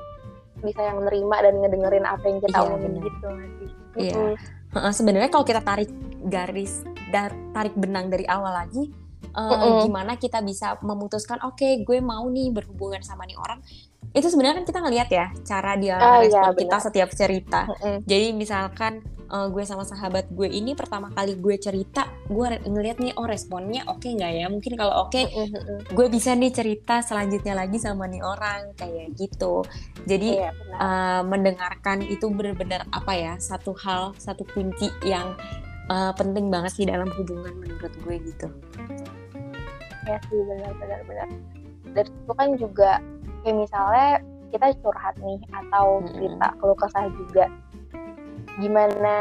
bisa 0.58 0.80
yang 0.82 0.96
menerima 1.02 1.36
dan 1.38 1.54
ngedengerin 1.62 2.06
apa 2.06 2.24
yang 2.26 2.38
kita 2.42 2.58
iya, 2.58 2.66
omongin 2.66 2.92
gitu 2.98 3.28
Iya. 3.98 4.14
Mm 4.14 4.34
-hmm. 4.78 4.92
Sebenarnya 4.94 5.30
kalau 5.32 5.42
kita 5.42 5.62
tarik 5.64 5.90
garis 6.28 6.86
dan 7.10 7.50
tarik 7.50 7.74
benang 7.74 8.12
dari 8.12 8.22
awal 8.30 8.52
lagi, 8.52 8.90
uh, 9.34 9.54
mm 9.54 9.76
gimana 9.88 10.12
kita 10.18 10.42
bisa 10.42 10.76
memutuskan 10.82 11.38
oke 11.46 11.58
okay, 11.58 11.82
gue 11.86 11.98
mau 12.02 12.26
nih 12.28 12.50
berhubungan 12.52 13.00
sama 13.00 13.24
nih 13.24 13.38
orang 13.38 13.62
itu 14.16 14.26
sebenarnya 14.32 14.64
kan 14.64 14.66
kita 14.66 14.80
ngelihat 14.80 15.08
ya 15.12 15.26
cara 15.44 15.72
dia 15.76 15.96
ah, 16.00 16.18
respon 16.24 16.52
ya, 16.56 16.60
kita 16.64 16.76
setiap 16.80 17.10
cerita. 17.12 17.60
Mm 17.68 17.76
-mm. 17.76 17.96
jadi 18.08 18.26
misalkan 18.32 18.92
uh, 19.28 19.46
gue 19.52 19.64
sama 19.64 19.84
sahabat 19.84 20.32
gue 20.32 20.48
ini 20.48 20.72
pertama 20.72 21.12
kali 21.12 21.36
gue 21.36 21.56
cerita 21.60 22.08
gue 22.26 22.46
ngeliat 22.64 22.98
nih 22.98 23.12
oh 23.20 23.28
responnya 23.28 23.84
oke 23.86 24.04
okay 24.04 24.16
nggak 24.16 24.32
ya? 24.32 24.46
Mungkin 24.48 24.72
kalau 24.80 25.08
oke 25.08 25.12
okay, 25.12 25.24
gue 25.92 26.06
bisa 26.08 26.32
nih 26.32 26.52
cerita 26.52 27.04
selanjutnya 27.04 27.54
lagi 27.56 27.76
sama 27.76 28.08
nih 28.08 28.24
orang 28.24 28.72
kayak 28.74 29.14
gitu. 29.16 29.64
Jadi 30.08 30.40
iya, 30.40 30.50
uh, 30.80 31.22
mendengarkan 31.24 32.02
itu 32.08 32.26
benar-benar 32.32 32.88
apa 32.90 33.12
ya 33.12 33.32
satu 33.36 33.76
hal 33.76 34.16
satu 34.16 34.42
kunci 34.48 34.88
yang 35.04 35.36
uh, 35.92 36.12
penting 36.16 36.48
banget 36.48 36.72
sih 36.74 36.88
dalam 36.88 37.12
hubungan 37.12 37.52
menurut 37.60 37.92
gue 38.04 38.16
gitu. 38.24 38.48
Ya 40.08 40.16
sih 40.32 40.40
benar-benar 40.40 41.00
benar. 41.04 41.28
Dan 41.92 42.04
itu 42.08 42.32
kan 42.36 42.48
juga 42.56 42.90
kayak 43.44 43.56
misalnya 43.68 44.08
kita 44.48 44.66
curhat 44.80 45.14
nih 45.20 45.40
atau 45.52 46.00
cerita 46.08 46.46
keluh 46.60 46.78
kesah 46.78 47.06
juga. 47.14 47.46
Gimana 48.58 49.16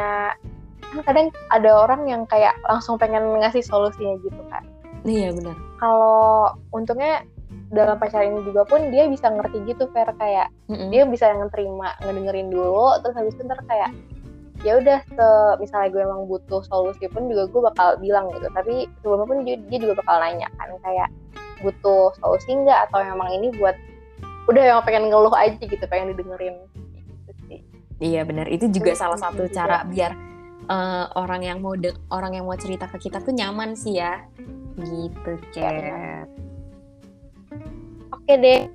kan 0.88 1.04
kadang 1.04 1.28
ada 1.52 1.70
orang 1.84 2.08
yang 2.08 2.24
kayak 2.32 2.56
langsung 2.64 2.96
pengen 2.96 3.28
ngasih 3.44 3.60
solusinya 3.60 4.16
gitu 4.24 4.42
kan. 4.48 4.64
Iya 5.04 5.36
benar. 5.36 5.56
Kalau 5.84 6.56
untungnya 6.72 7.28
dalam 7.68 8.00
pacar 8.00 8.24
ini 8.24 8.40
juga 8.48 8.64
pun 8.64 8.92
dia 8.96 9.12
bisa 9.12 9.28
ngerti 9.28 9.68
gitu 9.68 9.92
fair 9.92 10.08
kayak 10.16 10.48
mm-hmm. 10.72 10.88
dia 10.88 11.04
bisa 11.04 11.28
ngeterima 11.36 12.00
ngedengerin 12.00 12.48
dulu 12.48 12.96
terus 13.04 13.16
habis 13.20 13.36
itu 13.36 13.44
ntar 13.44 13.60
kayak 13.68 13.92
ya 14.64 14.80
udah 14.80 15.04
se 15.04 15.28
misalnya 15.62 15.92
gue 15.92 16.02
emang 16.02 16.26
butuh 16.26 16.64
solusi 16.66 17.06
pun 17.12 17.30
juga 17.30 17.46
gue 17.52 17.62
bakal 17.62 17.88
bilang 18.02 18.32
gitu. 18.34 18.48
Tapi 18.56 18.90
sebelumnya 19.04 19.28
pun 19.28 19.38
dia 19.46 19.78
juga 19.78 19.94
bakal 20.02 20.16
nanya 20.24 20.48
kan 20.58 20.70
kayak 20.82 21.10
butuh 21.62 22.16
solusi 22.18 22.56
nggak? 22.56 22.90
Atau 22.90 23.04
emang 23.04 23.30
ini 23.30 23.54
buat 23.60 23.78
udah 24.48 24.64
yang 24.64 24.80
pengen 24.84 25.12
ngeluh 25.12 25.36
aja 25.36 25.60
gitu 25.60 25.84
pengen 25.92 26.16
didengerin 26.16 26.56
Iya 27.98 28.30
benar, 28.30 28.46
itu 28.46 28.70
juga 28.70 28.94
hmm, 28.94 29.02
salah 29.02 29.18
satu 29.18 29.50
juga. 29.50 29.58
cara 29.58 29.78
biar 29.90 30.14
uh, 30.70 31.10
orang 31.18 31.42
yang 31.42 31.58
mau 31.66 31.74
de- 31.74 31.98
orang 32.14 32.38
yang 32.38 32.46
mau 32.46 32.54
cerita 32.54 32.86
ke 32.86 33.10
kita 33.10 33.26
tuh 33.26 33.34
nyaman 33.34 33.74
sih 33.74 33.98
ya. 33.98 34.22
Gitu, 34.78 35.32
Cep. 35.50 35.66
Ya, 35.66 36.30
Oke 38.14 38.34
deh. 38.38 38.70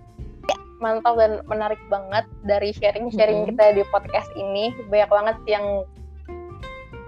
Mantap 0.82 1.14
dan 1.14 1.38
menarik 1.46 1.78
banget 1.86 2.26
dari 2.42 2.74
sharing-sharing 2.74 3.46
-hmm. 3.46 3.54
kita 3.54 3.64
di 3.78 3.82
podcast 3.94 4.26
ini. 4.34 4.74
Banyak 4.90 5.10
banget 5.14 5.38
yang 5.46 5.86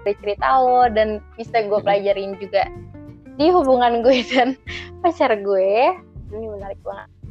cerita 0.07 0.63
lo 0.63 0.87
dan 0.87 1.19
bisa 1.35 1.65
gue 1.65 1.81
pelajarin 1.83 2.37
juga 2.39 2.69
di 3.35 3.51
hubungan 3.51 3.99
gue 3.99 4.23
dan 4.31 4.55
pacar 5.03 5.35
gue. 5.35 5.99
Ini 6.31 6.47
menarik 6.47 6.79
banget. 6.79 7.24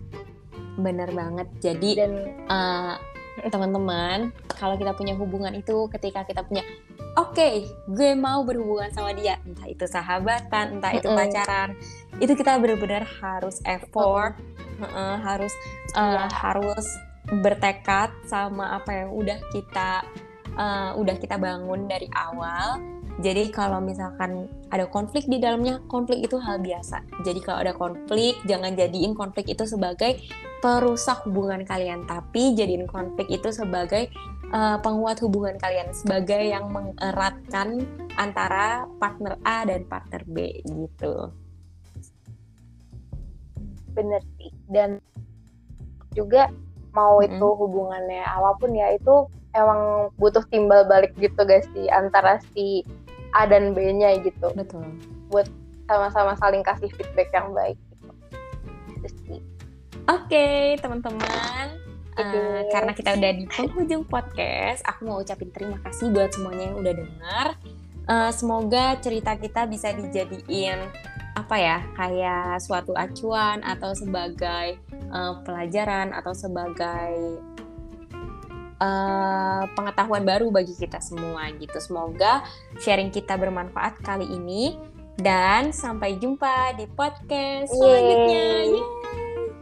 Bener 0.79 1.11
banget. 1.11 1.49
Jadi 1.63 1.91
dan 1.99 2.13
uh, 2.51 2.95
teman-teman 3.51 4.31
kalau 4.47 4.79
kita 4.79 4.95
punya 4.95 5.19
hubungan 5.19 5.51
itu 5.59 5.91
ketika 5.91 6.23
kita 6.23 6.47
punya 6.47 6.63
oke 7.19 7.35
okay, 7.35 7.67
gue 7.91 8.15
mau 8.15 8.47
berhubungan 8.47 8.91
sama 8.95 9.15
dia. 9.15 9.43
Entah 9.43 9.67
itu 9.67 9.85
sahabatan 9.87 10.79
entah 10.79 10.93
itu 10.95 11.09
pacaran 11.11 11.75
itu 12.23 12.33
kita 12.39 12.59
benar-benar 12.63 13.03
harus 13.03 13.59
effort 13.67 14.39
uh, 14.83 15.19
harus 15.19 15.53
uh, 15.99 16.31
harus 16.31 16.87
bertekad 17.25 18.13
sama 18.29 18.77
apa 18.77 19.05
yang 19.05 19.11
udah 19.11 19.39
kita 19.51 20.05
uh, 20.55 20.93
udah 20.99 21.17
kita 21.19 21.41
bangun 21.41 21.89
dari 21.89 22.07
awal 22.13 22.79
jadi 23.23 23.47
kalau 23.55 23.79
misalkan 23.79 24.51
ada 24.75 24.91
konflik 24.91 25.31
di 25.31 25.39
dalamnya, 25.39 25.79
konflik 25.87 26.27
itu 26.27 26.35
hal 26.43 26.59
biasa. 26.59 27.07
Jadi 27.23 27.39
kalau 27.47 27.63
ada 27.63 27.71
konflik, 27.71 28.35
jangan 28.43 28.75
jadiin 28.75 29.15
konflik 29.15 29.47
itu 29.47 29.63
sebagai 29.71 30.19
perusak 30.59 31.23
hubungan 31.23 31.63
kalian, 31.63 32.11
tapi 32.11 32.59
jadiin 32.59 32.91
konflik 32.91 33.31
itu 33.31 33.55
sebagai 33.55 34.11
uh, 34.51 34.83
penguat 34.83 35.23
hubungan 35.23 35.55
kalian, 35.63 35.95
sebagai 35.95 36.43
yang 36.43 36.67
mengeratkan 36.75 37.87
antara 38.19 38.91
partner 38.99 39.39
A 39.47 39.63
dan 39.63 39.87
partner 39.87 40.23
B 40.27 40.59
gitu. 40.67 41.31
Bener 43.95 44.27
sih. 44.43 44.51
Dan 44.67 44.99
juga 46.19 46.51
mau 46.91 47.23
mm 47.23 47.31
-hmm. 47.31 47.31
itu 47.31 47.47
hubungannya 47.47 48.23
apa 48.27 48.59
pun 48.59 48.75
ya 48.75 48.91
itu 48.91 49.31
emang 49.55 50.11
butuh 50.19 50.43
timbal 50.51 50.83
balik 50.87 51.15
gitu 51.19 51.47
guys 51.47 51.67
sih 51.75 51.87
antara 51.91 52.43
si 52.55 52.83
A 53.35 53.45
dan 53.51 53.75
B-nya 53.75 54.23
gitu. 54.23 54.55
Betul. 54.55 54.87
Buat 55.29 55.51
sama-sama 55.91 56.33
saling 56.41 56.65
kasih 56.65 56.89
feedback 56.95 57.29
yang 57.35 57.53
baik 57.53 57.77
gitu. 57.93 58.09
Oke, 60.05 60.29
okay, 60.31 60.77
teman-teman. 60.81 61.81
Uh, 62.15 62.63
karena 62.71 62.95
kita 62.95 63.19
udah 63.19 63.33
di 63.35 63.45
penghujung 63.51 64.07
podcast, 64.07 64.87
aku 64.87 65.03
mau 65.03 65.19
ucapin 65.19 65.51
terima 65.51 65.83
kasih 65.83 66.15
buat 66.15 66.31
semuanya 66.31 66.71
yang 66.71 66.77
udah 66.79 66.95
dengar. 66.95 67.47
Uh, 68.07 68.31
semoga 68.31 69.01
cerita 69.03 69.35
kita 69.35 69.67
bisa 69.67 69.91
dijadiin 69.97 70.79
apa 71.35 71.57
ya 71.59 71.79
kayak 71.99 72.63
suatu 72.63 72.95
acuan 72.95 73.59
atau 73.67 73.91
sebagai 73.91 74.79
uh, 75.11 75.43
pelajaran 75.43 76.15
atau 76.15 76.31
sebagai 76.31 77.43
uh, 78.81 79.63
pengetahuan 79.75 80.25
baru 80.25 80.49
bagi 80.51 80.75
kita 80.75 80.99
semua 81.03 81.51
gitu. 81.55 81.77
Semoga 81.79 82.43
sharing 82.81 83.11
kita 83.11 83.35
bermanfaat 83.39 84.01
kali 84.03 84.27
ini 84.31 84.79
dan 85.19 85.71
sampai 85.71 86.19
jumpa 86.19 86.75
di 86.75 86.91
podcast 86.91 87.71
selanjutnya. 87.71 88.83